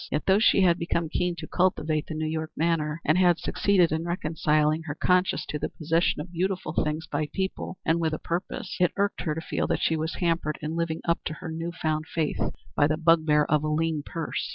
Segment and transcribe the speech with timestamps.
[0.11, 3.91] Yet, though she had become keen to cultivate the New York manner, and had succeeded
[3.91, 8.75] in reconciling her conscience to the possession of beautiful things by people with a purpose,
[8.79, 11.71] it irked her to feel that she was hampered in living up to her new
[11.71, 12.41] found faith
[12.75, 14.49] by the bugbear of a lean purse.